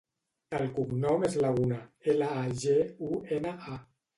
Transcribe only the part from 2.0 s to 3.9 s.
ela, a, ge, u, ena, a.